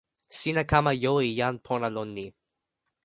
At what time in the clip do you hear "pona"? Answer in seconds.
1.65-1.87